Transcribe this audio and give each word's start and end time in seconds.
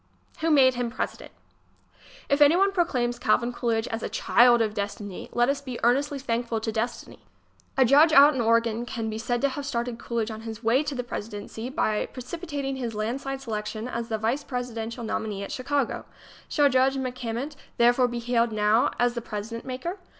Who 0.39 0.49
Made 0.49 0.73
Him 0.73 0.89
President? 0.89 1.31
If 2.27 2.41
anyone 2.41 2.71
proclaims 2.71 3.19
Calvin 3.19 3.53
Coolidge 3.53 3.87
a 3.91 4.09
"child 4.09 4.59
of 4.59 4.73
destiny," 4.73 5.29
let 5.31 5.47
us 5.47 5.61
be 5.61 5.77
earnestly 5.83 6.17
thankful 6.17 6.59
to 6.61 6.71
Destiny. 6.71 7.19
A 7.77 7.85
judge 7.85 8.11
out 8.11 8.33
in 8.33 8.41
Oregon 8.41 8.83
can 8.87 9.11
be 9.11 9.19
said 9.19 9.41
to 9.41 9.49
have 9.49 9.63
started 9.63 9.99
Coolidge 9.99 10.31
on 10.31 10.41
his 10.41 10.63
way 10.63 10.81
to 10.85 10.95
the 10.95 11.03
presidency, 11.03 11.69
by 11.69 12.07
precip 12.11 12.39
itating 12.41 12.79
his 12.79 12.95
landslide 12.95 13.41
selection 13.41 13.87
as 13.87 14.09
the 14.09 14.17
vice 14.17 14.43
presiden 14.43 14.89
tial 14.89 15.05
nominee 15.05 15.43
at 15.43 15.51
Chicago. 15.51 16.05
Shall 16.49 16.67
Judge 16.67 16.97
MacCammant 16.97 17.55
therefore 17.77 18.07
be 18.07 18.17
hailed 18.17 18.51
now 18.51 18.89
as 18.97 19.13
the 19.13 19.21
president 19.21 19.65
maker? 19.65 19.99